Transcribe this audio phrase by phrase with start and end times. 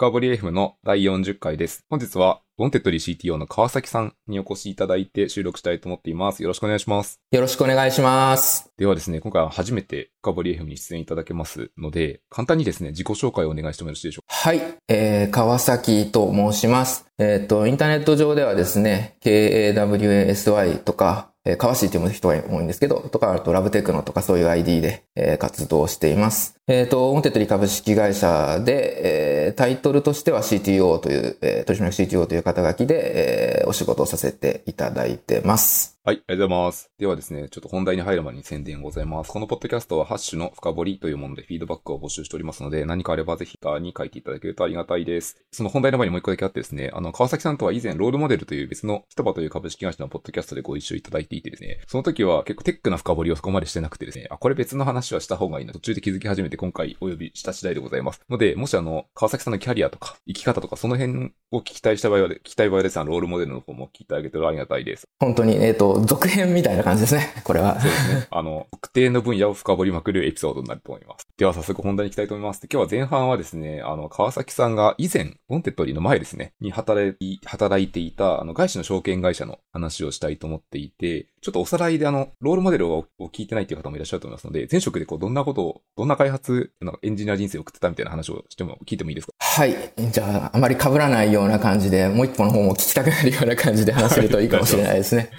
[0.00, 1.84] 深掘り F の第40回です。
[1.90, 6.42] 本日は、ウォンテッドリー CTO の川崎さんにお越しいただいて収録したいと思っています。
[6.42, 7.20] よろしくお願いします。
[7.32, 8.72] よろしくお願いします。
[8.78, 17.04] ではですね、今回は初めて深掘り F に出演いただけますので、簡単にですね、自己紹介をお願いしてもよろしいでしょうはい、えー、川崎と申します。
[17.18, 26.56] えっ、と、インターネット上ではですね、KAWASY とか、えー、川市っていう人が多いんですけど、とか、あと luvtechno とかそういう ID で、えー活動しています。
[26.66, 35.99] えっ、と、ウォンテッドリー株式会社で、えータイトルとしては CTO という、えー取締役 CTO という肩書きで、えーお仕事をさせていただいてます。
[36.10, 36.90] はい、ありがとうございます。
[36.98, 39.30] ではですね、ちょっと本題に入る前に宣伝ございます。
[39.30, 45.36] このポッドキャストはハッシュの深掘りというものでフィードバックを募集しておりますので、何かあればぜひターに書いていただけるとありがたいです。
[45.52, 58.20] その本題の前にもう一個だけあってですね、あの、川崎さんとは以前ロールモデルという別の人場という株式会社のポッドキャストでご一緒いただいていてですね、その時は結構テックな深掘りをそこまでしてなくてですね、あ、これ別の話はした方がいいな、途中で気づき始めて今回お呼びした次第でございます。
[58.28, 65.06] ので、もしあの、川崎さんのキャリアとか生き方とかその辺を聞きたいした場合は、聞きたい場合はですね、ロールモデルの方も聞いてあげてるありがたいです。
[65.20, 67.80] 本当に、えっ、と、続編みたいな感じですね、これは。
[67.80, 68.26] そうですね。
[68.30, 71.26] あの、特定の分野を深掘りまくるエピソードになると思います。
[71.36, 72.60] では早速本題に行きたいと思います。
[72.60, 89.32] で今日は前半はですね、あの、川崎さんが以前、ウォンテッドリーの前ですね、に働い、働いていた、あの、外資の証券会社の話をしたいと思っていて、ちょっとおさらいであの、ロールモデルをを聞いてないっていう方もいらっしゃると思いますので、前職でこう、どんなことを、どんな開発、なんかエンジニア人生を送ってたみたいな話をしても、聞いてもいいですか？
[89.38, 89.74] はい。
[90.10, 95.30] じゃあ、あまり被らないような感じで、もう一個の方も聞きたくなるような感じで話せるといいかもしれないですね。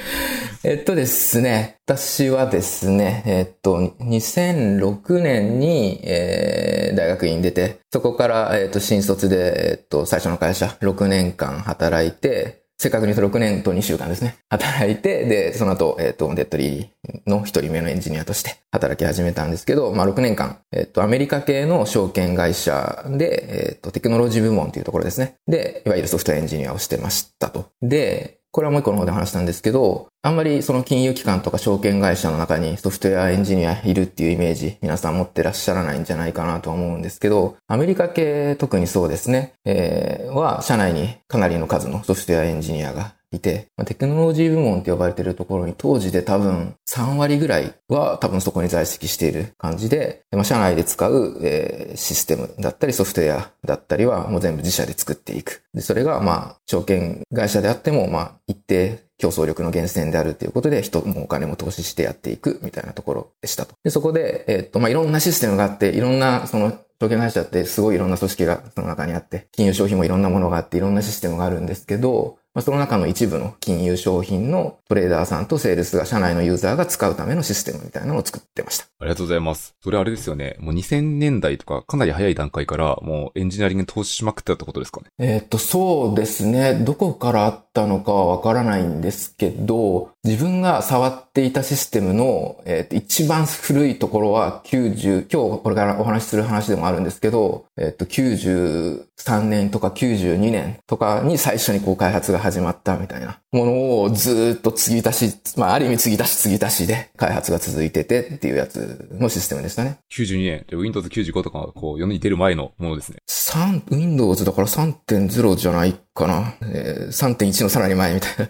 [0.64, 14.38] えっとですね、私はですね、えっと、2006年に、えー大学院出て、そこから、えっと、新卒で、えっと、最初の会社、6年間働いて、正確に言うと6年と2週間ですね。
[14.50, 25.36] 働いて、で、その後、えっ、と、デッドリーの一人目のエンジニアとして働き始めたんですけど、まあ6年間、えっ、と、アメリカ系の証券会社で、えっ、と、テクノロジー部門というところですね。
[25.48, 27.70] で、いわゆるソフトエンジニアをしてましたと。
[27.84, 55.64] で、これはもう一個の方で話したんですけど、あんまりその金融機関とか証券会社の中にソフトウェアエンジニアいるっていうイメージ、皆さん持ってらっしゃらないんじゃないかなと思うんですけど、アメリカ系特にそうですね、えーは社内にかなりの数のソフトウェアエンジニアがいて、まあテクノロジー部門って呼ばれてるところに当時で多分3割ぐらいは多分そこに在籍している感じで、まあ、社内で使う、えーシステムだったりソフトウェアだったりはもう全部自社で作っていく。
[55.74, 63.76] で、それがまあ証券会社であってもまあ一定競争力の源泉であるということで人もお金も投資してやっていくみたいなところでしたと。
[63.84, 78.86] で、そこで、えーっと、まあいろんなシステムがあって、いろんなその証券会社ってすごいいろんな組織がその中にあって、金融商品もいろんなものがあって、いろんなシステムがあるんですけど、まあ、その中の一部の金融商品のトレーダーさんとセールスが社内のユーザーが使うためのシステムみたいなのを作ってました。
[79.00, 79.74] ありがとうございます。
[79.82, 80.58] それあれですよね。
[80.60, 85.08] もう2000年代とかかなり早い段階からもうエンジニアリングに投資しまくってたってことですかね。
[85.20, 86.74] えーっと、そうですね。
[86.74, 110.00] どこからあったのかはわからないんですけど、自分が触っていたシステムの、えーっと一番古いところは90、今日これからお話しする話でもあるんですけど、えーっと、93年とか92年とかに最初にこう開発が始まったみたいなものをずーっと継ぎ足し、まあある意味継ぎ足し継ぎ足しで開発が続いててっていうやつのシステムでしたね。
[110.12, 110.66] 92年。
[110.68, 113.18] で Windows 95とかがこう世に出る前のものですね。
[113.30, 116.56] 3、Windows だから3.0じゃないかな。
[116.62, 118.50] えー3.1のさらに前みたいな。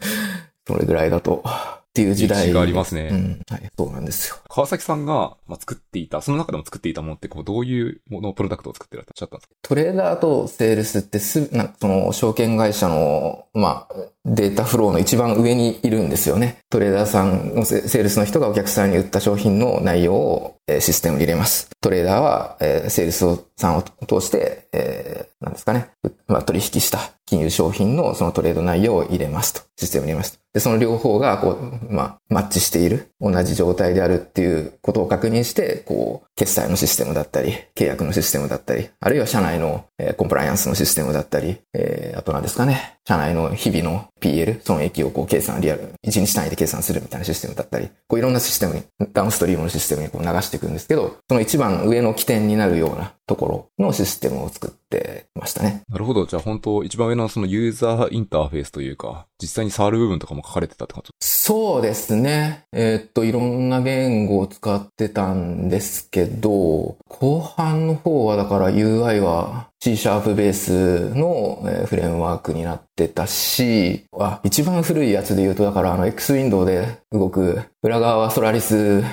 [0.67, 1.43] それぐらいだと。
[1.91, 2.43] っていう時代。
[2.43, 3.41] 歴史がありますねうん。
[3.49, 3.69] はい。
[3.77, 4.37] そうなんですよ。
[4.47, 9.55] 川崎さんが、まあ、作っていた、その中でも作っていたものって、こう、どういうもの、プロダクトを作ってらっしゃったんですか？
[9.61, 13.95] トレーダーとセールスってす、なんかその証券会社の、まあ、
[14.25, 16.59] データフローの一番上にいるんですよね。
[16.69, 21.69] トレーダーさんのセールスの人がお客さんに売った商品の内容を、システムに入れます。
[21.81, 23.25] トレーダーは、えセールス
[23.57, 25.89] さんを通して、えーなんですかね、
[26.27, 29.61] まあ、取引した金融商品のそのトレード内容を入れますと。
[29.75, 30.39] システムに入れますと。
[30.53, 48.83] で、その両方が、こう、まあ、マッチしている、同じ状態であるっていうことを確認して、こう、決済のシステムだったり、契約のシステムだったり、あるいは社内の、えコンプライアンスのシステムだったり、えーあと何ですかね、社内の日々の PL、損益をこう計算、リアル、1日単位で計算するみたいなシステムだったり、こういろんなシステムに、
[49.13, 55.83] ダウンストリームのシステムにこう流していくんですけど、その一番上の起点になるようなところのシステムを作ってましたね。
[55.87, 56.25] なるほど。
[56.25, 61.11] じゃあ本当一番上のそのユーザーインターフェースというか、実際に触る部分とかも書かれてたって感じ？
[61.21, 62.65] そうですね。
[62.73, 79.03] えーっと、いろんな言語を使ってたんですけど、後半の方はだから UI は C シャープベースのえーフレームワークになってたし、あ、一番古いやつで言うと、だからあの X ウィンドウで動く、裏側はソラリス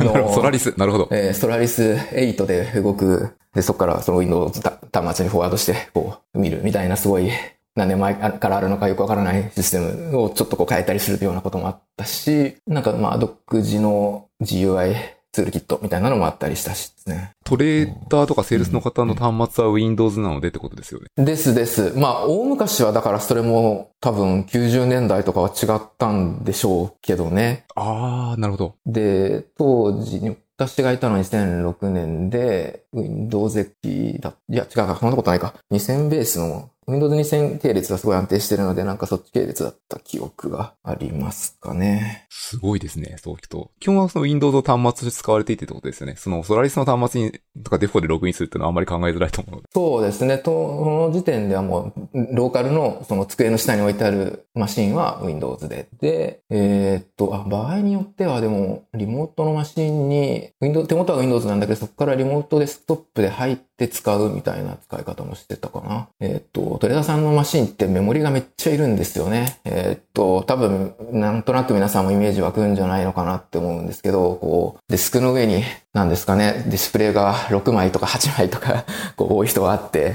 [0.00, 1.08] のソラリス、なるほど。
[1.10, 4.60] えー、ソラリス8で動く、で、そこからその Windows
[4.92, 7.30] 端末にフォワードして、こう、見るみたいなすごい、
[7.76, 14.94] 何年前からあるのかよくわからないシステムをちょっとこう変えたりするようなこともあったし、なんかまあ独自の GUI
[15.34, 17.32] ツールキットみたいなのもあったりしたしですね。
[17.44, 21.24] トレーダーとかセールスの方の端末は Windows なのでってことですよね。
[21.24, 21.92] ですです。
[21.98, 27.64] まあ、大昔はだからそれも多分90年代とかは違ったんでしょうけどね。
[27.74, 28.74] あー、なるほど。
[28.86, 35.54] で、当時に、私がいたのは2006年で、Windows XP だ、いや違うか、そんなことないか。
[35.72, 42.26] 2000ベースの Windows 2000系列がすごい安定してるので、なんかそっち系列だった記憶がありますかね。
[42.30, 43.70] すごいですね、そう聞くと。
[43.80, 46.16] 基本はその Windows を端末で使われていてってことですよね。
[46.16, 47.32] そのソラリスの端末に、
[47.62, 49.68] とかデフォでログインするっていうのはあんまり考えづらいと思うので。
[49.72, 50.38] そうですね。
[50.38, 55.88] と、その時点ではもう、ローカルのその机の下に置いてあるマシンは Windows で。
[56.00, 66.08] で、えー、っと、あ、場合によってはでも、リモートのマシンに、Windows、手元は Windows なんだけど、そこからリモートデスクトップで入ってで使うみたいな使い方もしてたかな。
[66.20, 69.58] えー、っと、トレダーさんのマシンってメモリがめっちゃいるんですよね。
[69.64, 78.84] えー、っと、多分、なんとなく皆さんもイメージ湧くんじゃないのかなって思うんですけど、こう、デスクの上に、なんですかね、ディスプレイが6枚とか8枚とか、
[79.16, 80.14] こう、多い人があって、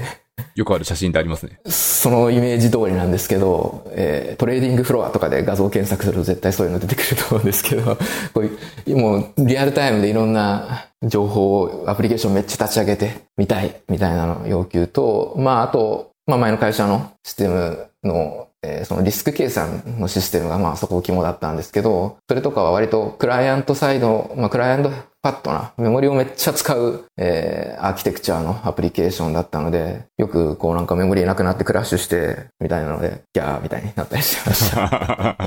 [0.60, 1.58] よくある写真でありますね。
[1.66, 7.96] そのイメージ通りなんですけど、えー、トレーディングフロアとかで画像検索すると絶対そういうの出てくると思うんですけど、
[8.34, 8.42] こ
[8.86, 24.90] うもうリアルタイムでいろんな情報を、アプリケーションめっちゃ立ち上げてみたいみたいなの要求と、まああと、まあ前の会社のシステムのえー、そのリスク計算のシステムがまあそこ肝だったんですけど、それとかは割とクライアントサイド、まあクライアント
[25.22, 35.38] パッドな、メモリをめっちゃ使う、えー、アーキテクチャのアプリケーションだったので、よくこうなんかメモリなくなってクラッシュして、みたいなので、ギャーみたいになったりしてました。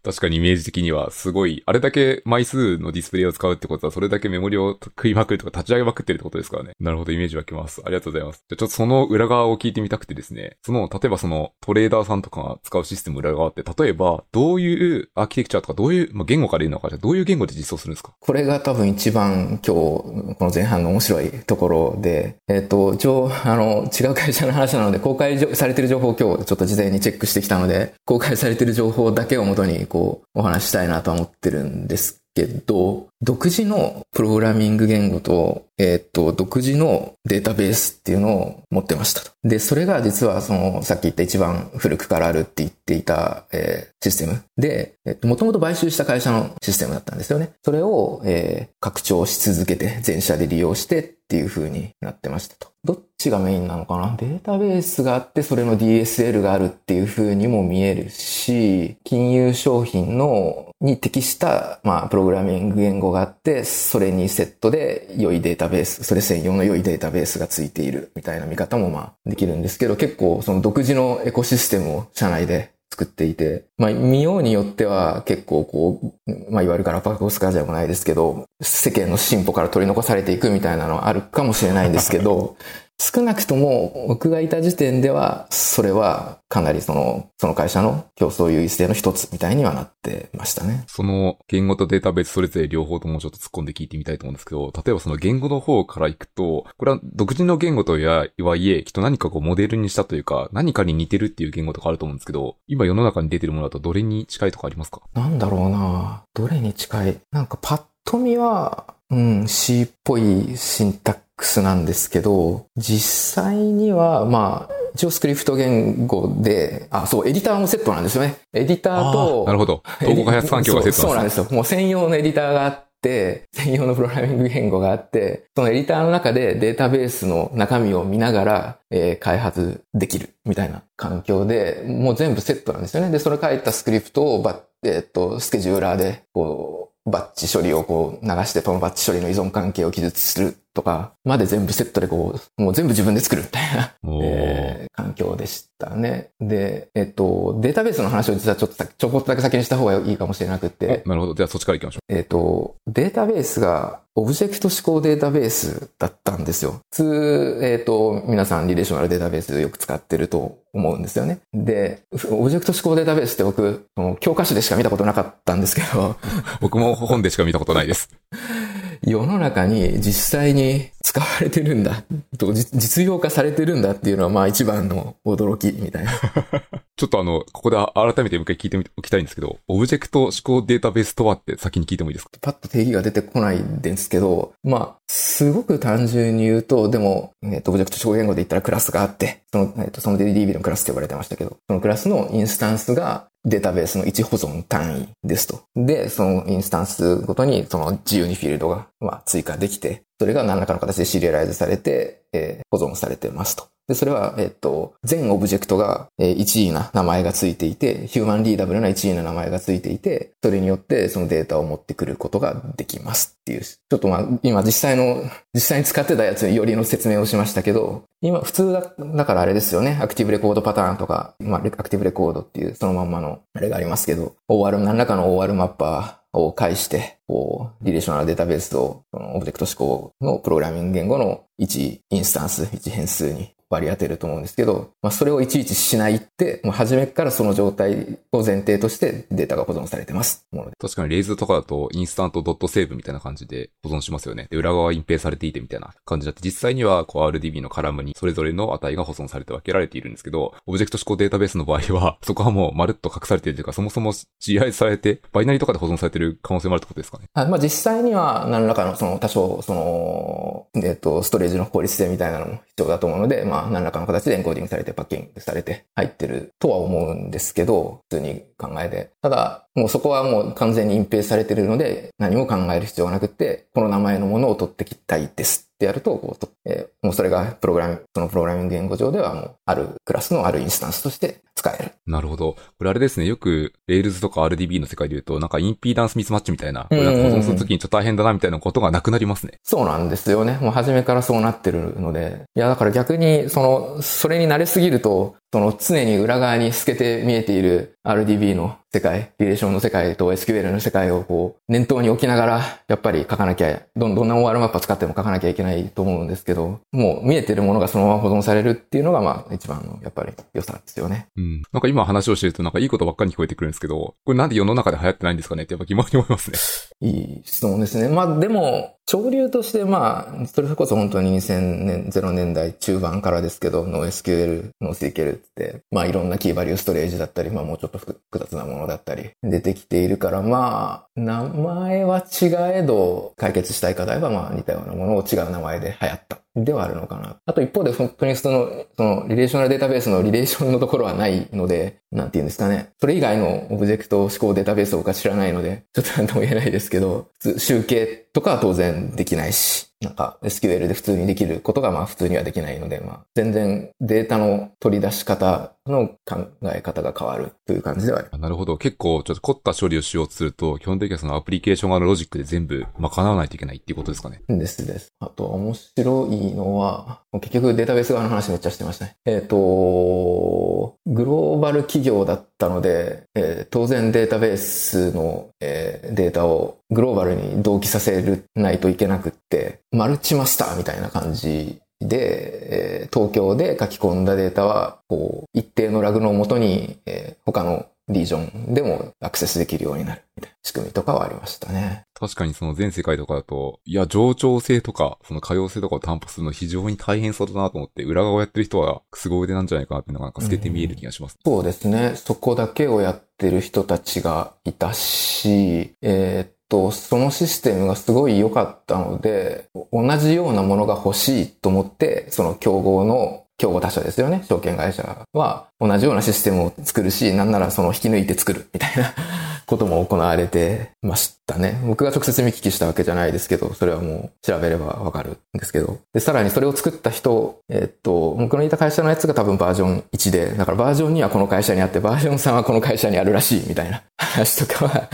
[0.03, 6.71] 確かにイメージ的にはすごい、あれだけ枚数のディスプレイを使うってことは、それだけメモリを食いまくるとか立ち上げまくってるってことですからね。
[6.79, 7.81] なるほど、イメージ湧きます。
[7.85, 8.43] ありがとうございます。
[8.49, 18.13] じゃあちょっとその裏側を聞いてみたくてですね、その、例えばそのトレーダーさんとかが使うシステム裏側って、例えば、どういうアーキテクチャとか、どういう、まあ、言語から言うのか、どういう言語で実装するんですか？
[18.19, 39.31] これが多分一番今日、この前半の面白いところで、えっ、と、一応、あの、違う会社の話なので、公開されてる情報を今日ちょっと事前にチェックしてきたので、公開されてる情報だけをもとに、こう、お話したいなと思ってるんですけど、独自のプログラミング言語と、えっ、と、独自のデータベースっていうのを持ってましたと。
[39.45, 47.53] で、それが実はその、さっき言った一番古くからあるって言っていた、えー、システムで、えっ、と、もともと買収した会社のシステムだったんですよね。
[47.63, 52.73] それを、えー、拡張し続けて、全社で利用してっていう風になってましたと。
[52.83, 54.17] どっちがメインなのかな？
[54.17, 82.55] データベースがあって、それの DSL があるっていう風にも見えるし、金融商品の、に適した、まあ、プログラミング言語があって、それにセットで良いデータベース、それ専用の良いデータベースがついているみたいな見方もまあできるんですけど、結構その独自のエコシステムを社内で作っていて、まあ見ようによっては結構こう、まあいわゆるガラパゴス化じゃないですけど、世間の進歩から取り残されていくみたいなのはあるかもしれないんですけど、
[82.99, 90.85] 少なくとも僕がいた時点では、それはかなりその、その会社の競争優位性の一つみたいにはなってましたね。
[90.87, 105.01] その言語とデータベースそれぞれ両方ともちょっと突っ込んで聞いてみたいと思うんですけど、例えばその言語の方から行くと、これは独自の言語とはいえ、きっと何かこうモデルにしたというか、何かに似てるっていう言語とかあると思うんですけど、今世の中に出てるものだとどれに近いとかありますか？
[105.13, 106.23] なんだろうな。
[106.33, 107.17] どれに近い？
[107.31, 111.17] なんかパッと見は、うん、C っぽいシンタッ
[111.61, 118.37] なんですけど、実際には、まあ、一応スクリプト言語で、あ、そう、エディターもセットなんですよね。
[118.53, 119.83] エディターと、なるほど。
[120.01, 121.47] 統合開発環境がセットそうそうなんですよ。
[121.49, 133.09] もう専用のエディターがあって、専用のプログラミング言語があって、そのエディターの中でデータベースの中身を見ながら、えー、開発できるみたいな環境で、もう全部セットなんですよね。
[133.09, 143.93] で、それ書いたスクリプトをバッ、えー、っと、スケジューラーで、こう、バッチ処理をこう流して、そのバッチ処理の依存関係を記述するとか、まで全部セットでこう、もう全部自分で作るみたいな、
[144.23, 146.29] えー、環境でしたね。
[146.39, 151.03] で、えっと、データベースの話を実はちょっとちょこっとだけ先にした方がいいかもしれなくて。
[151.05, 151.33] なるほど。
[151.33, 152.13] じゃあそっちから行きましょう。
[152.13, 156.81] えっと、データベースがオブジェクト指向データベースだったんですよ。
[156.91, 161.39] 普通、えっと、皆さんリレーショナルデータベースよく使ってると思うんですよね。
[161.53, 163.87] で、オブジェクト指向データベースって僕、
[164.19, 166.15] 教科書でしか見たことなかったんですけど。
[166.61, 168.09] 僕も本でしか見たことないです。
[169.05, 172.03] 世の中に実際に使われてるんだ
[172.37, 176.11] と、実用化されてるんだっていうのはまあ一番の驚きみたいな。
[176.95, 182.31] ちょっとあの、ここで改めてもう一回聞いておきたいんですけど、オブジェクト思考データベースとはって先に聞いてもいいですか？
[182.39, 195.63] パッと定義が出てこないんですけど、まあ、すごく単純に言うと、でも、えっ、と、オブジェクト指向言語で言ったらクラスがあって、その、えっ、と、その DB のクラスって呼ばれてましたけど、そのクラスのインスタンスがデータベースの1保存単位ですと。
[195.75, 203.67] で、そのインスタンスごとにその自由にフィールドが、まあ、追加できて、それが何らかの形でシリアライズされて、えー、保存されてますと。
[203.87, 213.61] で、それは、えっと、全オブジェクトが、えー、一意な名前がついていて、 human readable な一意な名前がついていて、それによってそのデータを持ってくることができますっていう。
[213.61, 219.99] ちょっとまあ、今実際の、実際に使ってたやつよりの説明をしましたけど、今、普通だ、だからあれですよね。
[220.01, 240.45] アクティブレコードパターンとか、まあ、アクティブレコードっていうそのまんまのあれがありますけど、OR、何らかの OR マッパー、を介して、こう、リレーショナルデータベースと、オブジェクト指向のプログラミング言語の1インスタンス、1変数に割り当てると思うんですけど、まあ、それをいちいちしないって、もう初めからその状態を前提としてデータが保存されてます。
[240.79, 244.47] 確かに Rails とかだと instance dot save みたいな感じで保存しますよね。
[244.49, 257.25] で、裏側は隠蔽されていてみたいな感じだって、実際にはこう RDB のカラムにそれぞれの値が保存されて分けられているんですけど、オブジェクト指向データベースの場合は、そこはもうまるっと隠されているというか、そもそも シリアライズされて、バイナリーとかで保存されている可能性もあるってことですかね？
[257.33, 257.47] はい。
[257.49, 269.11] まあ実際には何らかのその多少、その、えっ、と、ストレージの効率性みたいなのも必要だと思うので、まあ何らかの形でエンコーディングされてパッキングされて入ってるとは思うんですけど、普通に考えて。
[269.21, 281.91] ただ、もうそこはもう完全に隠蔽されてるので、何も考える必要がなくて、この名前のものを取ってきたいですってやると、こう、えー、もうそれがプログラミング、そのプログラミング言語上ではもう、あるクラスのあるインスタンスとして使える。
[282.05, 282.53] なるほど。
[282.77, 289.59] これあれですね、よく Rails とか RDB の世界で言うと、なんかインピーダンスミスマッチみたいな、これなんか保存するときにちょっと大変だなみたいなことがなくなりますね。
[289.63, 290.57] そうなんですよね。
[290.61, 292.43] もう初めからそうなってるので。
[292.55, 311.27] いや、だから逆に、その、それに慣れすぎると、その常に裏側に透けて見えている RDB の世界、リレーションの世界と SQL の世界をこう、念頭に置きながら、やっぱり書かなきゃ、ど、どんな OR マップ使っても書かなきゃいけないと思うんですけど、もう見えてるものがそのまま保存されるっていうのが、まあ、一番の、やっぱり良さですよね。
[311.35, 311.63] うん。
[311.73, 315.63] なんか今話をしてるとなんかいいことばっかり聞こえてくるんですけど、これなんで世の中で流行ってないんですかね？
[315.63, 316.57] ってやっぱ疑問に思いますね。
[317.01, 318.09] いい質問ですね。
[318.09, 337.37] まあでも、潮流としてまあ、それこそ本当に2000年、0年代中盤からですけど、の SQL、の CQL って、まあいろんなキーバリューストレージだったり、まあもうちょっと複雑なものだったり出てきているから、まあ、名前は違えど、解決したい課題はまあ似たようなものを違う名前で流行ったではあるのかな。
[337.45, 342.91] あと一方で本当にその、そのリレーショナルデータベースのリレーションのところはないので、なんて言うんですかね。
[342.99, 358.39] それ以外のオブジェクト思考データベースを僕は知らないので、ちょっとなんとも言えないですけど、集計とかは当然できないし、なんか SQL で普通にできることがまあ普通にはできないので、まあ全然データの取り出し方の考え方が変わるという感じではある。
[358.39, 358.77] なるほど。
[358.77, 364.41] 結構ちょっと凝った処理をしようとすると、基本的にはそのアプリケーション側のロジックで全部賄わないといけないっていうことですかね。
[364.47, 365.13] ですです。
[365.19, 369.17] あと面白いのは、結局データベース側の話めっちゃしてましたね。
[369.25, 392.05] えっ、ー、と、グローバル企業だったので、えー、当然データベースの、えー、データをグローバルに同期させるないといけなくって、マルチマスターみたいな感じで、えー、東京で書き込んだデータは、こう、一定のラグのもとに、えー、他のリージョンでもアクセスできるようになるみたいな仕組みとかはありましたね。
[392.13, 402.13] 確かにその全世界とかだと、いや、冗長性とか、その可用性とかを担保するの非常に大変そうだなと思って、裏側をやってる人は凄腕なんじゃないかなっていうのがなんか透けて見える気がします、うん、そうですね。
[402.15, 414.43] そこだけをやってる人たちがいたし、えー、っと、そのシステムがすごい良かったので、同じようなものが欲しいと思って、その競合の競合他社ですよね。
[414.49, 419.13] 証券会社は同じようなシステムを作るし、なんならその引き抜いて作るみたいな
[419.67, 421.79] ことも行われてましたね。
[421.85, 425.99] 僕が直接見聞きしたわけじゃないですけど、それはもう調べればわかるんですけど。
[426.11, 435.09] で、さらにそれを作った人、えっと、僕のいた会社のやつが多分バージョン1で、だからバージョン2はこの会社にあって、バージョン3はこの会社にあるらしいみたいな 話とかは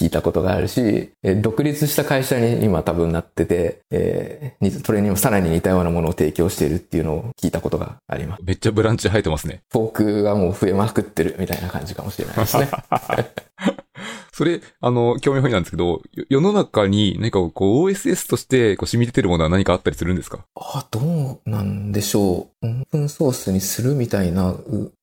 [0.00, 8.42] 聞いたことがあるし、え独立した会社に今多分なってて、えー、それにもさらに似たようなものを提供しているっていうのを聞いたことがあります。
[8.42, 9.60] めっちゃブランチ生えてますね。
[9.70, 12.68] フォークがもう増えまくってるみたいな感じかもしれないですね。
[14.40, 20.46] それ、あの、興味本位なんですけど、世の中に何かこう OSS としてこう染み出てるものは何かあったりするんですか？
[20.54, 20.98] あ、ど
[21.44, 22.66] うなんでしょう。
[22.66, 24.54] オープンソースにするみたいな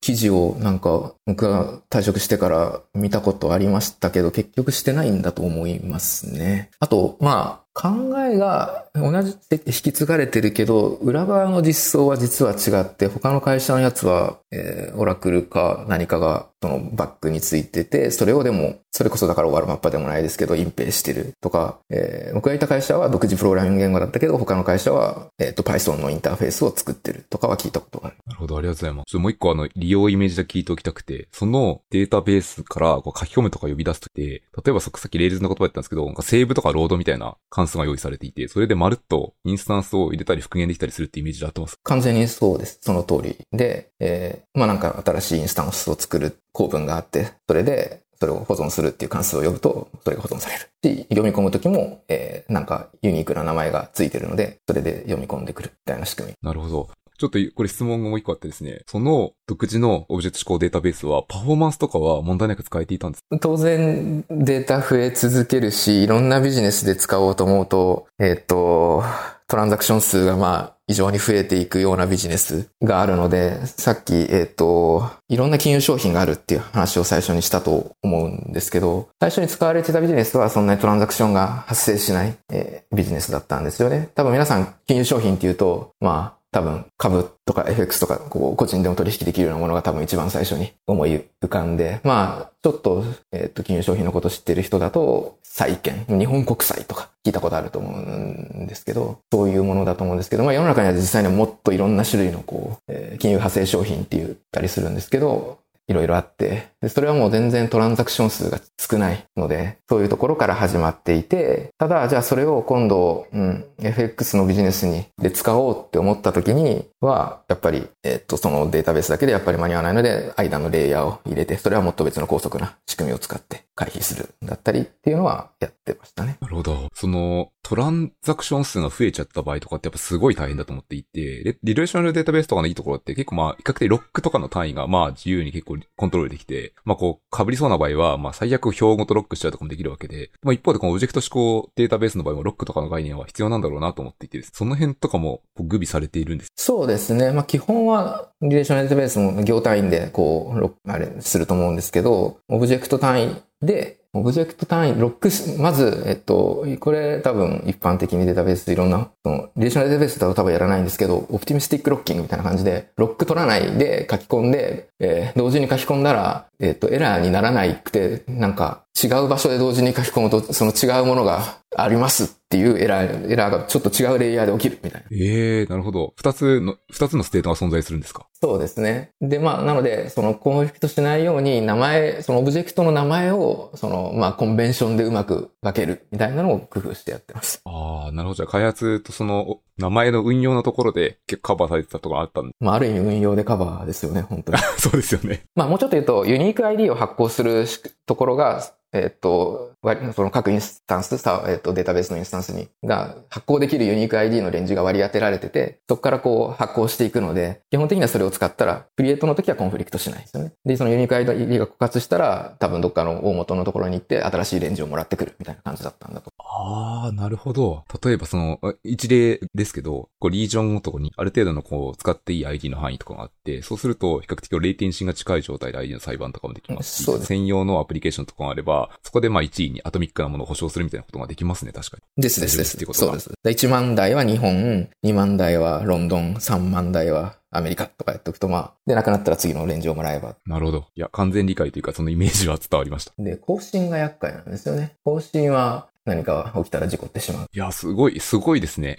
[0.01, 6.71] 記事をなんか僕が退職してから見たことありましたけど、結局してないんだと思いますね。
[6.79, 28.17] あと、まあ、考えが同じで引き継がれてるけど、裏側の実装は実は違って、他の会社のやつは、えー、オラクルか何かがそのバックについてて、それをでも、それこそだからワールマッパでもないですけど、隠蔽してるとか、えー、僕がいた会社は独自プログラミング言語だったけど、他の会社は、えっ、ー、と、Python のインターフェースを作ってるとかは聞いたことがある。
[28.25, 29.17] なるほど、ありがとうございます。
[29.17, 41.77] もう一個あの、利用イメージで聞いておきたくて、そのデータベースからこう書き込むとか呼び出すときて、例えばさっき Rails の言葉言ったんですけど、なんかセーブとかロードみたいな関数が用意されていて、それでまるっとインスタンスを入れたり復元できたりするってイメージで合ってます？
[41.83, 42.79] 完全にそうです。
[42.81, 50.61] その通りで、えー、まあなんか新しいインスタンスを作る構文があって、それで、それを保存するっていう関数を呼ぶと、それが保存される。
[50.83, 56.33] し、読み込むときも、えー、なんかユニークな名前がついてるので、それで読み込んでくるみたいな仕組み。
[56.41, 56.89] なるほど。
[57.17, 69.03] ちょっとこれ質問がもう一個あってですね、その独自のオブジェクト思考データベースはパフォーマンスとかは問題なく使えていたんです当然データ増え続けるし、いろんなビジネスで使おうと思うと、えっ、と、
[69.47, 84.09] トランザクション数がまあ異常に増えていくようなビジネスがあるので、さっき、えっ、と、いろんな金融商品があるっていう話を最初にしたと思うんですけど、最初に使われてたビジネスはそんなにトランザクションが発生しない、えー、ビジネスだったんですよね。
[84.15, 126.37] 多分皆さん金融商品っていうと、まあ、多分株とか FX とかこう個人でも取引できるようなものが多分一番最初に思い浮かんで、まあ、ちょっと、えっ、と、金融商品のこと知ってる人だと、債券、日本国債とか聞いたことあると思うんですけど、そういうものだと思うんですけど、まあ世の中には実際にはもっといろんな種類のこう、え、金融派生商品って言ったりするんですけど、いろいろあって、で、それはもう全然トランザクション数が少ないので、そういうところから始まっていて、ただ、じゃあそれを今度、うん、FX のビジネスに、で使おうって思った時には、やっぱり、えっと、そのデータベースだけでやっぱり間に合わないので、間のレイヤーを入れて、それはもっと別の高速な仕組みを使って回避するだったりっていうのはやってましたね。
[126.41, 126.89] なるほど。
[126.93, 147.31] その、トランザクション数が増えちゃった場合とかってやっぱすごい大変だと思っていて、リレーショナルデータベースとかのいいところって結構まあ、比較的ロックとかの単位がまあ自由に結構コントロールできて、まあこう、被りそうな場合は、まあ最悪表ごとロックしちゃうとかもできるわけで、まあ一方でこのオブジェクト指向データベースの場合もロックとかの概念は必要なんだろうなと思っていて、その辺とかも具備されているんですそうですね。
[147.31, 155.29] まあ基本は、リレーショナルデータベースも行単位でこう、あれすると思うんですけど、オブジェクト単位でオブジェクト単位、ロック
[155.61, 175.07] まず、えっと、これ多分一般的にデータベースいろんな、その、リレーショナルデータベースだと多分やらないんですけど、 optimistic locking みたいな感じで、ロック取らないで書き込んで、えー、同時に書き込んだら、えっと、エラーにならないくて、なんか、違う場所で同時に書き込むと、その違うものがありますっていうエラー、エラーがちょっと違うレイヤーで起きるみたいな。
[175.11, 176.13] ええー、なるほど。
[176.15, 178.25] 二つの、二つのステートが存在するんですか？
[178.41, 179.11] そうですね。
[179.19, 187.59] で、まあ、なので、そのコンフリクトしないように名前、そのオブジェクトの名前を、その、まあ、コンベンションでうまく分けるみたいなのを工夫してやってます。
[187.65, 188.35] ああ、なるほど。
[188.35, 192.53] じゃあ開発とその、名前の運用のところで結構カバーされてたところあったんで。
[192.61, 194.57] まあ、ある意味運用でカバーですよね、本当に。
[194.79, 195.43] そうですよね。
[195.55, 197.65] まあ、もうちょっと言うと、ユニーク ID を発行する
[198.05, 198.61] ところが、
[198.93, 199.73] えっと、
[200.15, 201.15] その各インスタンス、
[201.47, 210.53] えっと、データベースのインスタンスに、が発行できるユニーク ID のレンジが割り当てられてて、そこからこう発行していくので、基本的にはそれを使ったら、 create の時はコンフリクトしないですよね。
[210.65, 216.31] で、そのユニーク ID が枯渇したら、多分どっかの大元のところに行って新しいレンジをもらってくるみたいな感じだったんだと。
[216.39, 217.83] ああ、なるほど。
[218.03, 232.21] 例えばその、一例ですけど、こうリージョンごとにある程度のこう使っていい ID の範囲とかがあって、そうすると比較的レイテンシーが近い状態で ID の裁判とかもできますし、そうです専用のアプリケーションとかがあれば、そこでまあ1位にアトミックなものを保証するみたいなことができますね、確かに。
[232.21, 232.77] ですですです。
[232.93, 233.31] そうです。
[233.45, 240.35] 1万台は日本、2万台はロンドン、3万台はアメリカとかやっておくと、まあ、で、なくなったら次のレンジをもらえば。
[240.45, 240.85] なるほど。
[240.95, 243.13] いや、完全理解というか、そのイメージは伝わりました。
[243.17, 244.95] で、更新が厄介なんですよね。
[245.03, 247.47] 更新は、何か起きたら事故ってしまう。
[247.53, 248.95] いや、すごい、すごいですね。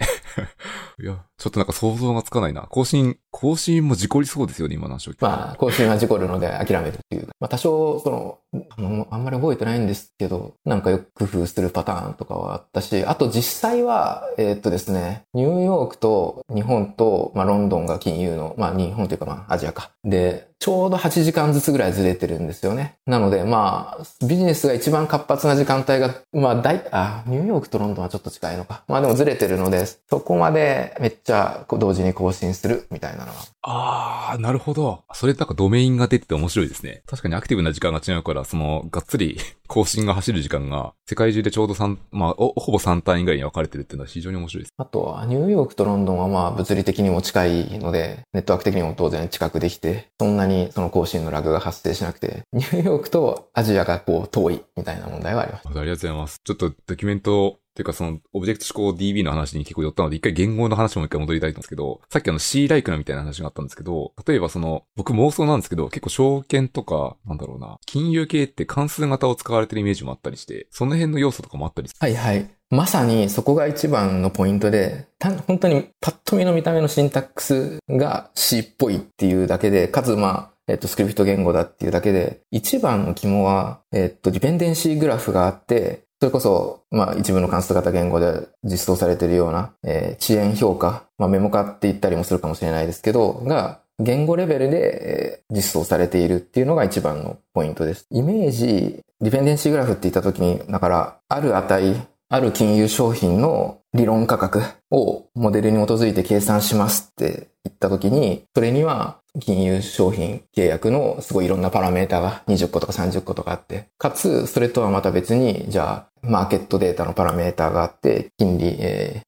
[1.01, 2.67] いや、ちょっとなんか想像がつかないな。
[2.69, 7.27] 更新、更新も事故りそうですよね、今の話をまあ、更新は事故るので諦めるっていう。
[7.39, 19.89] まあ、多少、その、あんまり覚えてないんですけど、なんかよく工夫するパターンとかはあったし、あと実際は、えー、っとですね、ニューヨークと日本と、まあ、ロンドンが金融の、まあ、日本というかまあ、アジアか。
[20.03, 22.97] で、ちょうど8時間ずつぐらいずれてるんですよね。
[23.05, 28.83] なので、まあ、ビジネスが一番活発な時間帯が、まあ、大、あ、ニューヨークとロンドンはちょっと近いのか。
[28.89, 33.37] まあでもずれてるので、そこまでめっちゃ同時に更新するみたいなのは。
[33.61, 35.03] ああ、なるほど。
[35.13, 37.03] それなんかドメインが出てて面白いですね。
[37.05, 44.73] 確かにアクティブな時間が違うから、その、がっつり 更新が走る時間が、世界中でちょうど3、まあ、ほぼ3単位ぐらいに分かれてるっていうのは非常に面白いです。
[44.77, 55.67] あとは、ニューヨークとロンドンはまあ、物理的にも近いので、ネットワーク的にも当然近くできて、そんなににその更新のラグが発生しなくて、ニューヨークとアジアがこう、遠いみたいな問題はあります。
[55.67, 56.41] ありがとうございます。
[56.43, 71.97] ちょっとドキュメントていうかその、オブジェクト思考 DB の話に結構寄ったので、一回言語の話も一回戻りたいんですけど、さっきあの C ライクなみたいな話があったんですけど、例えばその、僕妄想なんですけど、結構証券とか、なんだろうな、金融系って関数型を使われてるイメージもあったりして、その辺の要素とかもあったりする。
[71.99, 72.49] はいはい。
[72.71, 75.07] まさにそこが一番のポイントで、
[75.47, 98.05] 本当にパッと見の見た目のシンタックスが C っぽいっていうだけで、かつまあ、えっと、スクリプト言語だっていうだけで、一番の肝は、えっと、ディペンデンシーグラフがあって、それこそ、まあ、一部の関数型言語で実装されているような、えー遅延評価、まあ、メモ化って言ったりもするかもしれないですけど、が、言語レベルで、実装されているっていうのが一番のポイントです。
[98.11, 101.95] イメージ、ディペンデンシーグラフって言った時に、だから、ある値、
[102.29, 118.77] ある金融商品の理論価格をモデルに基づいて計算しますって言った時に、それには金融商品契約のすごいいろんなパラメータが20個とか30個とかあって、かつそれとはまた別に、じゃあ、マーケットデータのパラメータがあって、金利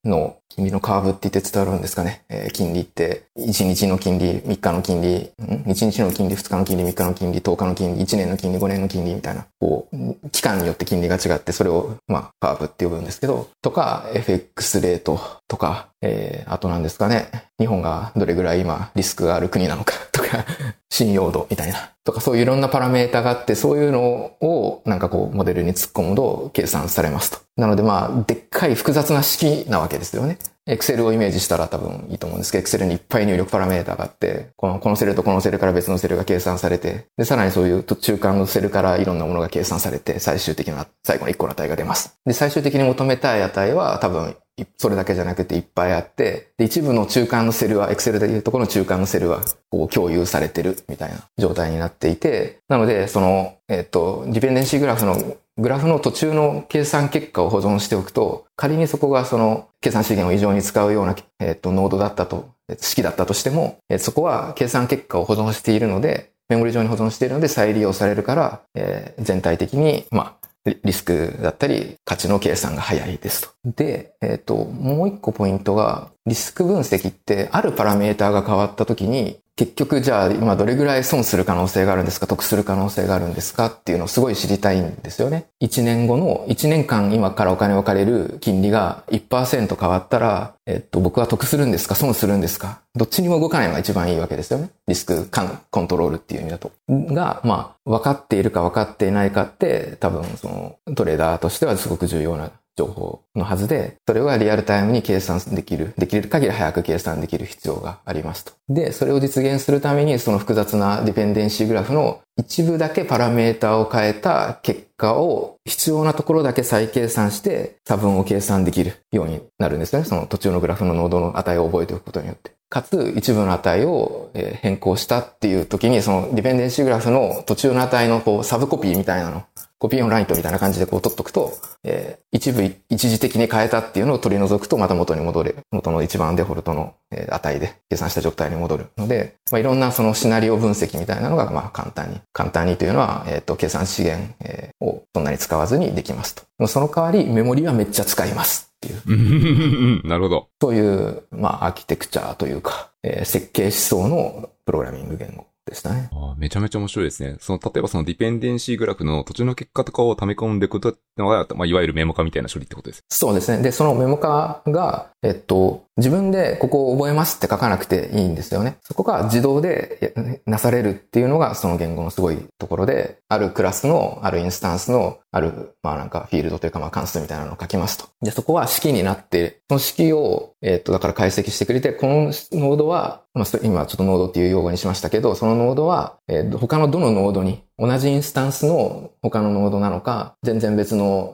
[0.03, 2.23] の、金利のカーブって言って伝わるんですかね？
[2.29, 20.45] えー金利って、1日の金利、3日の金利、ん ?1 日の金利、2日の金利、3日の金利、10日の金利、1年の金利、5年の金利みたいな、こう、期間によって金利が違って、それを、まあ、カーブって呼ぶんですけど、とか、FX レートとか、えー、あとなんですかね、日本がどれぐらい今リスクがある国なのかとか、
[20.89, 21.91] 信用度みたいな。
[22.03, 24.01] とかそういういろんなパラメータがあって、そういうの
[24.41, 27.39] をなんかこうモデルに突っ込むと計算されますと。
[27.57, 30.37] なのでまあ、でっかい複雑な式なわけですよね。
[30.67, 42.17] Excel をイメージしたら多分いいと思うんですけど、Excel にいっぱい入力パラメータがあって、このこのセルとこのセルから別のセルが計算されて、で、さらにそういう中間のセルからいろんなものが計算されて、最終的な最後の1個の値が出ます。
[42.25, 44.35] で、最終的に求めたい値は多分
[44.77, 70.40] それだけじゃなくていっぱいあって、で、一部の中間のセルは、Excel でいうところの中間のセルは、こう共有されてるみたいな状態になっていて、なので、その、えっ、と、ディペンデンシーグラフの、グラフの途中の計算結果を保存しておくと、仮にそこがその計算資源を異常に使うような、えっ、と、ノードだったと、式だったとしても、えーそこは計算結果を保存しているので、メモリ上に保存しているので再利用されるから、えー全体的に、まあ、
[70.83, 73.49] リスクだったり、価値の計算が早いですと。
[73.65, 82.25] で、えっ、と、もう一個ポイントが、リスク分析って、あるパラメーターが変わった時に、結局じゃあ今どれぐらい損する可能性があるんですか？
[82.25, 85.45] 得する可能性があるんですかっていうのをすごい知りたいんですよね。
[85.61, 91.95] 1年後の、1年間今からお金を借りる金利が1%変わったら、えっと、僕は得するんですか？
[91.95, 92.81] 損するんですか？
[92.95, 94.69] どっちにも動かないのが一番いいわけですよね。
[94.87, 96.71] リスクカンコントロールっていう意味だと。
[96.89, 108.53] が、まあ、分かっているか分かっていないかって、多分そのトレーダーとしてはすごく重要な情報のはずで、それはリアルタイムに計算できる、できる限り早く計算できる必要がありますと。
[108.69, 120.05] で、それを実現するために、その複雑なディペンデンシーグラフの一部だけパラメータを変えた結果を必要なところだけ再計算して差分を計算できるようになるんですよね。
[120.05, 122.51] その途中のグラフのノードの値を覚えておくことによって。
[122.69, 129.43] かつ、一部の値を変更したっていう時に、そのディペンデンシーグラフの途中の値のこうサブコピーみたいなの、
[129.81, 135.57] コピーオンライトみたいな感じでこう取っとくと、えー一部一時的に変えたっていうのを取り除くとまた元に戻れる。
[135.71, 146.43] 元の一番デフォルトのえー値で計算した状態に戻るので、まあ、いろんなそのシナリオ分析みたいなのがまあ簡単に、簡単にというのは、えっ、と、計算資源えーをそんなに使わずにできますと。
[146.43, 149.01] でもその代わりメモリはめっちゃ使いますっていう。
[149.07, 150.47] う んなるほど。
[150.61, 156.09] そういう、まあ、アーキテクチャというか、えー設計思想のプログラミング言語でしたね。
[156.11, 157.37] あーめちゃめちゃ面白いですね。
[157.39, 163.03] その、例えばそのディペンデンシーグラフの途中の結果とかを溜め込んでいくことまあ、いわゆるメモ化みたいな処理ってことです。
[163.09, 163.61] そうですね。
[163.61, 168.77] で、そのメモ化が、えっと、自分でここを覚えますって書かなくていいんですよね。
[168.81, 170.13] そこが自動で
[170.47, 178.05] なされるっていうのがその言語のすごいところで、あるクラスの、あるインスタンスの、ある、まあなんかフィールドというかまあ関数みたいなのを書きますと。
[178.23, 191.33] で、そこは式になって、その式を、えっと、だから解析してくれて、このノードは、まあ今ちょっとノードっていう用語にしましたけど、そのノードは、えー他のどのノードに、同じインスタンスの他のノードなのか、全然別の、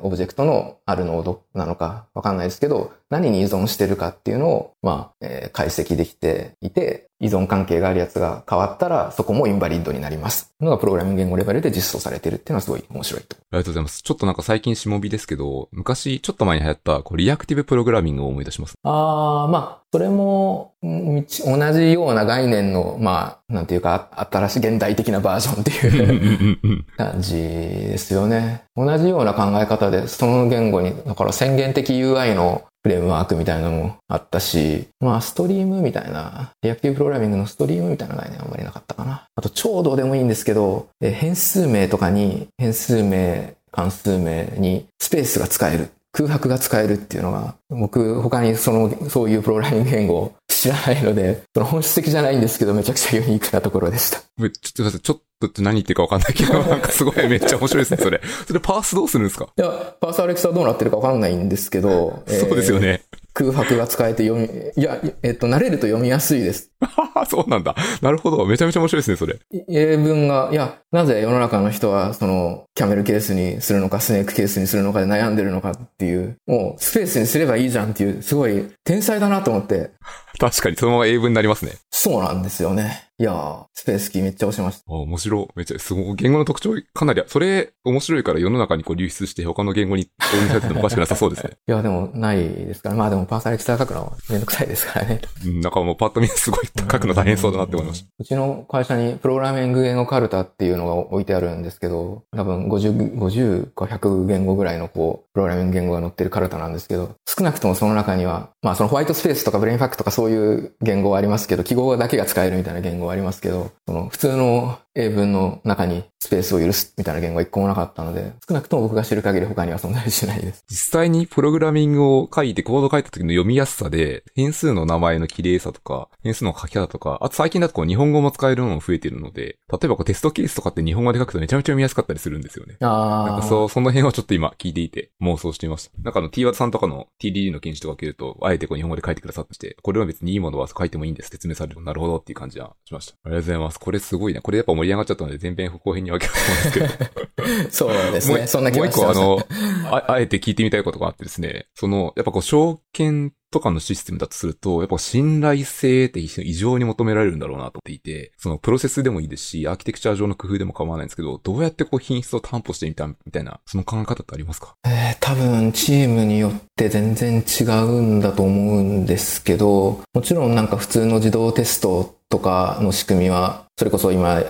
[0.00, 10.52] オブジェクトのあるノードなのかわかんないですけど、何に依存してるかっていうのを、まあ、解析できていて、依存関係があるやつが変わったら、そこも invalid になります。
[10.60, 13.36] のがプログラミング言語レベルで実装されてるっていうのはすごい面白いと。
[13.36, 14.02] ありがとうございます。
[14.02, 18.74] ちょっとなんか最近下火ですけど、昔、ちょっと前に流行った、こう、リアクティブプログラミングを思い出します。
[18.82, 28.64] ああ、まあ、それも、うん同じような概念の、まあ、なんていうか、あ新しい現代的なバージョンっていう 感じですよね。
[28.74, 39.24] 同じような考え方で、その言語に、だから宣言的 UI のフレームワークみたいなのもあったし、まあ、ストリームみたいな、リアクティブプログラミングのストリームみたいな概念はあんまりなかったかな。
[39.36, 45.90] あと、超どうでもいいんですけど、え変数名とかに、変数名、関数名にスペースが使える。
[46.12, 54.18] 空白が使えるっていうのが、僕、他にその、そういうプログラミング言語を知らないので、その本質的じゃないんですけど、めちゃくちゃユニークなところでした。
[54.20, 58.20] ちょっと待って、ちょっとって何言ってるかわかんないけど、なんかすごいめっちゃ面白いですね、それ。
[58.46, 59.48] それパースどうするんですか？
[59.56, 59.68] いや、
[60.00, 62.22] パースアレクサはどうなってるかわかんないんですけど。
[62.26, 63.02] そうですよね。
[63.34, 66.70] 空白が使えて読み、いや、えっと、慣れると読みやすいです。
[67.30, 67.74] そうなんだ。
[68.02, 68.44] なるほど。
[68.44, 69.38] めちゃめちゃ面白いですね、それ。
[69.70, 79.92] 英文が、いや、なぜ世の中の人は、その、キャメルケースにするのか、スネークケースにするのかで悩んでるのかっていう、もう、スペースにすればいいじゃんっていう、すごい、天才だなと思って。
[80.38, 81.72] 確かに、そのまま英文になりますね。
[81.90, 83.08] そうなんですよね。
[83.22, 84.92] いやー、スペースキーめっちゃ押しました。
[84.92, 85.48] あ、面白い。
[85.54, 86.16] めっちゃ、すごい。
[86.16, 91.52] 言語の特徴、かなり、それ、面白いから世の中にこう流出して他の言語に導入されててもおかしくなさそうですね。
[91.68, 92.96] いや、でも、ないですから。
[92.96, 95.20] まあでも、パーサレクター書くのはめんどくさいですからね。
[95.46, 98.08] うん、なんかもうパッと見すごい書くの大変そうだなって思いました。
[98.18, 120.64] うちの会社にプログラミング言語カルタっていうのが置いてあるんですけど、多分50、50か100言語ぐらいのこう、プログラミング言語が載ってるカルタなんですけど、少なくともその中には、まあそのホワイトスペースとかブレインファックとかそういう言語はありますけど、記号だけが使えるみたいな言語はありますけど、その普通の英文の中にスペースを許すみたいな言語は一個もなかったので、少なくとも僕が知る限り他には存在しないです。
[120.68, 132.76] 実際にプログラミングを書いてコード書いた時の読みやすさで、変数の名前の綺麗さとか、変数の書き方とか、あと最近だとこう日本語も使えるものも増えてるので、例えばこうテストケースとかって日本語で書くとめちゃめちゃ読みやすかったりするんですよね。
[132.80, 133.26] ああ。
[133.28, 135.90] なんかそう、その辺はちょっと今聞いていて妄想していました。
[136.02, 143.14] なんかあの t ワさんとかの TDD の研修とか受けると、あえてこう日本語で書いてくださって、これは別にいいものは書いてもいいんです説明されるとなるほどっていう感じはしました。
[143.24, 143.80] ありがとうございます。
[143.80, 144.40] これすごいね。
[144.40, 147.70] これやっぱ盛り上がっちゃったので全編後編に分けようと思うんですけど。
[147.70, 148.46] そうですね。
[148.46, 149.20] そんな気がします。
[149.20, 149.48] もう一個
[149.86, 164.74] あの、あ、 あえて聞いてみたいことがあってですね、その、やっぱこう、証券とかのシステムだとすると、やっぱ信頼性って異常に求められるんだろうなと思っていて、そのプロセスでもいいですし、アーキテクチャ上の工夫でも構わないんですけど、どうやってこう品質を担保してみたみたいな、その考え方ってありますか？
[164.86, 174.42] えー、多分チームによって全然違うんだと思うんですけど、もちろんなんか普通の自動テストとかの仕組みは、それこそ今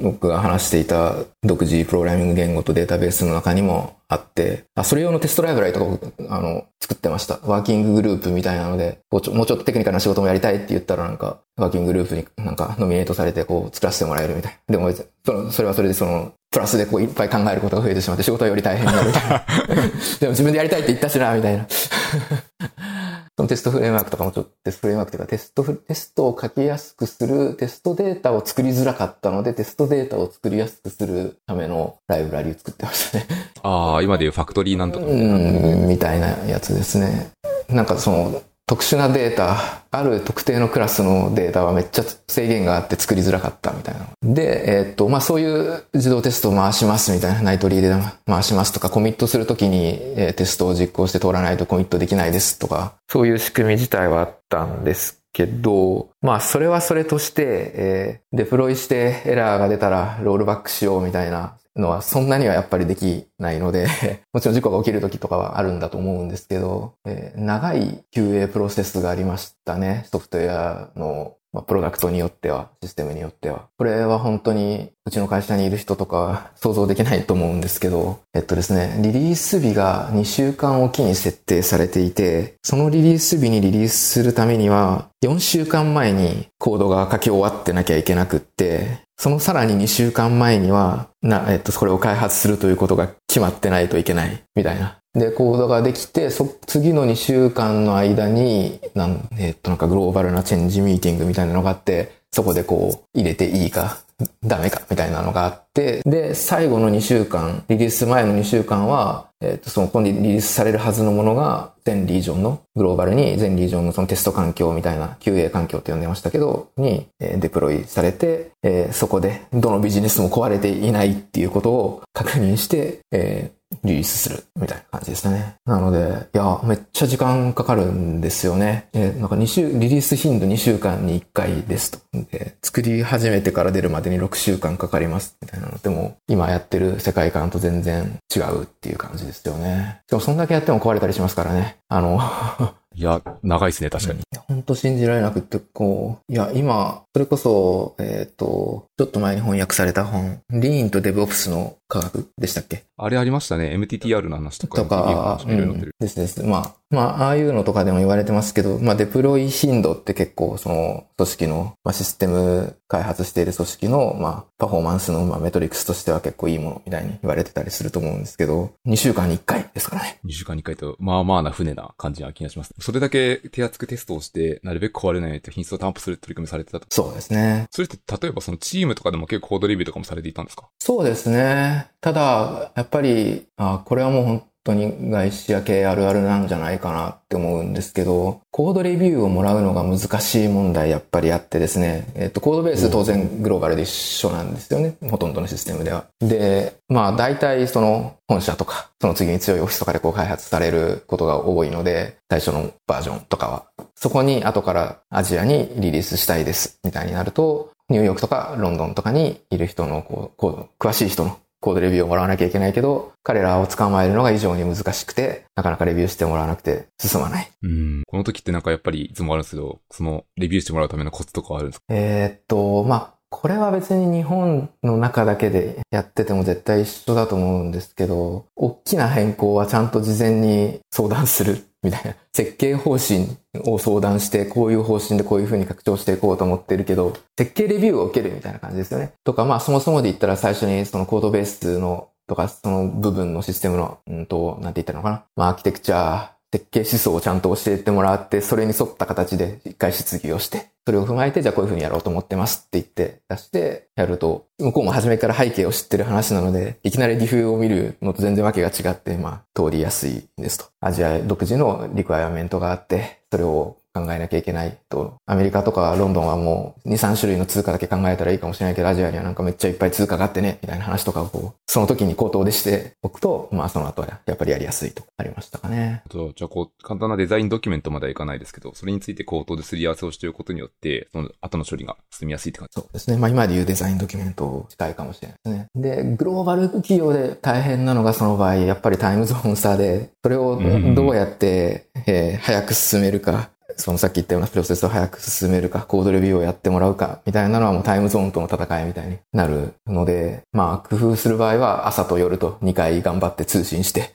[0.00, 1.14] 僕が話していた
[1.44, 7.38] 独自プログラミング言語とデータベースの中にもあって、あそれ用のテストライブラリとかをあの作ってました。
[7.44, 14.58] ワーキンググループみたいなので、こうちょもうちょっとテクニカルな仕事もやりたいって言ったらなんか、ワーキンググループになんかノミネートされてこう作らせてもらえるみたい。
[14.66, 14.90] でも
[15.24, 19.38] そのそれはそれでその、プラスでこういっぱい考えることが増えてしまって仕事はより大変になるみたいな。
[20.18, 21.68] でも自分でやりたいって言ったしな、みたいな。
[23.40, 33.26] そのテストフレームワークとかもちょっとテストフレームワークというかテストテストを書きやすくするテストデータを作りづらかったのでテストデータを作りやすくするためのライブラリを作ってましたね。
[33.62, 35.34] ああ、今でいうファクトリーなんとかみたいな。
[35.34, 37.30] うん、みたいなやつですね。
[37.70, 44.06] なんかその、特殊なデータ、ある特定のクラスのデータはめっちゃ制限があって作りづらかったみたいな。
[44.22, 47.92] で、えー、っと、まあ、そういう自動テストを回しますみたいな、ナイトリーで
[48.26, 57.42] 回しますとか、コミットするときに、えー、テストを実行して通らないとコミットできないですとか、そういう仕組み自体はあったんですけど、まあ、それはそれとして、
[57.74, 63.88] えー、デプロイしてエラーが出たらロールバックしようみたいなのはそんなにはやっぱりできないので
[64.32, 70.06] もちろん事故が起きる時とかはあるんだと思うんですけど、えー、長い QA プロセスがありましたね。
[70.10, 73.66] ソフトウェアのまあ、プロダクトによっては、システムによっては。
[73.76, 94.96] これは本当に、うちの会社にいる人とか想像できないと思うんですけど、えっとですね、リリース日が2週間おきに設定されていて、そのリリース日にリリースするためには、4週間前にコードが書き終わってなきゃいけなくって、そのさらに2週間前には、な、えっと、これを開発するということが決まってないといけない、みたいな。
[95.12, 103.98] で、コードができて、そ、次の2週間の間に、なん、えっと、なんかグローバルなチェンジミーティングみたいなのがあって、そこでこう、入れていいか、
[104.42, 125.54] ダメか、みたいなのがあって、で、最後の2週間、リリース前の2週間は、えっ、と、その、今度リリースされるはずのものが、全リージョンの、グローバルに全リージョンのそのテスト環境みたいな、QA 環境って呼んでましたけど、に、えデプロイされて、えー、そこで、どのビジネスも壊れていないっていうことを確認して、えー、リリースするみたいな感じですね。
[125.64, 128.88] なので、いや、めっちゃ時間かかるんですよね。
[128.92, 131.98] えなんか2週、リリース頻度2週間に1回ですと。
[132.12, 140.00] で、作り始めてから出るまでに6週間かかりますみたいなのでも、今やってる世界観と全然違うっていう感じですよね。
[140.08, 141.76] でもそんだけやっても壊れたりしますからね。
[141.88, 142.20] あの
[142.96, 144.20] いや、長いですね、確かに。
[144.48, 152.84] 本当信じられなくって、こう、いや、今、それこそ、えっ、ー、と、ちょっと前に翻訳された本、リーンとデブオプスの科学でしたっけ？
[152.96, 153.74] あれありましたね。
[153.76, 154.82] MTTR の話とか。
[154.82, 155.94] とか、いろいろ載ってる。
[155.98, 156.42] ですです。
[156.42, 170.18] まあ、まあ、ああいうのとかでも言われてますけど、まあ、デプロイ頻度って結構、その、組織の、まあ、システム開発している組織の、まあ、パフォーマンスの、まあ、メトリックスとしては結構いいものみたいに言われてたりすると思うんですけど、2週間に1回ですからね。
[170.26, 172.74] 2週間に1回と、まあまあな船な感じな気がします。
[172.78, 176.86] それだけ手厚くテストをして、なるべく壊れないようにと品質を担保する取り組みされてたと。
[176.90, 177.66] そうですね。
[177.70, 180.68] それって例えばそのチームとかでも結構コードレビューとかもされていたんですか？
[180.80, 181.79] そうですね。
[182.00, 194.96] ただ、やっぱり、あこれはもう本当に外資や系あるあるなんじゃないかなって思うんですけど、コードレビューをもらうのが難しい問題やっぱりあってですね、えっと、コードベース当然グローバルで一緒なんですよね。
[195.08, 196.04] ほとんどのシステムでは。
[196.20, 203.64] で、まあ大体その本社とか、その次に強いオフィスとかでこう開発されることが多いので、最初のバージョンとかは。
[203.94, 217.50] そこに後からアジアにリリースしたいですみたいになると、ニューヨークとかロンドンとかにいる人のこう、コード、詳しい人のコードレビューをもらわなきゃいけないけど、彼らを捕まえるのが非常に難しくて、なかなかレビューしてもらわなくて進まない。
[217.62, 218.02] うん。
[218.06, 221.84] この時ってなんかやっぱりいつもあるんですけど、そのレビューしてもらうためのコツとかはあるんですか？
[221.90, 232.16] えーっと、まあ、これは別に日本の中だけでやってても絶対一緒だと思うんですけど、大きな変更はちゃんと事前に相談するみたいな。
[232.34, 233.28] 設計方針
[233.64, 239.12] を相談して、こういう方針でこういう風に拡張していこうと思ってるけど、設計レビューを受けるみたいな感じですよね。
[239.24, 245.24] とか、まあそもそもで言ったら最初にそのコードベースのとか、その部分のシステムの、うんと、なんて言ったのかな。
[245.36, 260.64] まあアーキテクチャー、設計思想をちゃんと教えてもらって、それに沿った形で一回質疑をして、それを踏まえて、じゃあこういうふうにやろうと思ってますって言って出してやると、向こうも初めから背景を知ってる話なので、いきなり理由を見るのと全然わけが違って、まあ、通りやすいですと。
[260.80, 265.14] アジア独自のリクワイアメントがあって、それを考えなきゃいけないと。
[265.26, 276.02] アメリカとかロンドンはもう2、3種類の通貨だけ考えたらいいかもしれないけど、アジアにはなんかめっちゃいっぱい通貨があってね、みたいな話とかをこう、その時に口頭でしておくと、まあその後はやっぱりやりやすいとありましたかね。
[276.10, 282.80] じゃあこう、簡単なデザインドキュメントまではいかないですけど、それについて口頭ですり合わせをしておくことによって、その後の処理が進みやすいって感じ。
[282.80, 283.16] そうですね。
[283.16, 286.04] まあ今で言うデザインドキュメント近いかもしれないですね。
[286.04, 290.60] で、グローバル企業で大変なのがその場合、やっぱりタイムゾーン差で、それを
[290.94, 293.50] どうやって、えー早く進めるか、
[293.80, 304.10] そのさっき言ったようなプロセスを早く進めるか、コードレビューをやってもらうか、みたいなのはもうタイムゾーンとの戦いみたいになるので、まあ工夫する場合は朝と夜と2回頑張って通信して、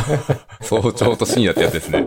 [0.62, 2.06] 早朝と深夜ってやつですね。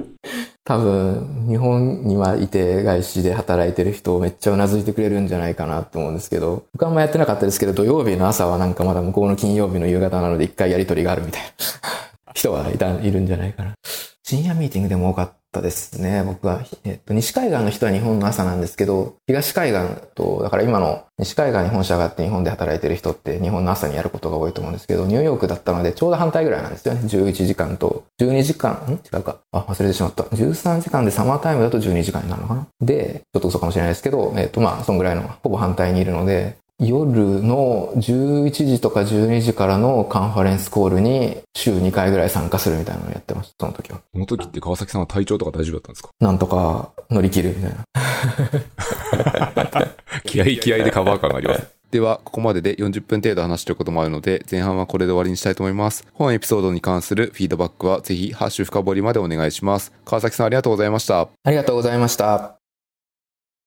[0.64, 13.76] 多分、日本にはいて外資で働いてる人めっちゃ頷いてくれるんじゃないかなと思うんですけど、僕はあんまやってなかったですけど、土曜日の朝はなんかまだ向こうの金曜日の夕方なので一回やりとりがあるみたいな人はいた、いるんじゃないかな。
[14.24, 16.62] 深夜ミーティングでも多かったですね、僕は。
[16.84, 27.02] えっと、西海岸の人は日本の朝なんですけど、東海岸と、だから今の西海岸に本社があって日本で働いてる人って日本の朝にやることが多いと思うんですけど、ニューヨークだったのでちょうど反対ぐらいなんですよね。
[27.02, 28.94] 11時間と、12時間、ん？
[28.94, 29.38] 違うか。
[29.52, 30.24] あ、忘れてしまった。
[30.24, 32.68] 13時間でサマータイムだと12時間になるのかな？
[32.82, 44.00] で、ちょっと嘘かもしれないですけど、えっと、まあ、そんぐらいの、ほぼ反対にいるので、夜の11時とか12時からのカンファレンスコールに週2回ぐらい参加するみたいなのをやってました、その時は。
[44.14, 46.10] この時って川崎さんは体調とか大丈夫だったんですか？
[46.20, 47.86] なんとか乗り切るみたいな。
[50.26, 51.66] 気合い気合いでカバー感があります。
[51.92, 56.06] では、ここまでで40分程度話してることもあるので、前半はこれで終わりにしたいと思います。
[56.14, 59.94] 本エピソードに関するフィードバックは、ぜひ、ハッシュ深掘りまでお願いします。
[60.04, 61.22] 川崎さんありがとうございました。
[61.22, 62.55] ありがとうございました。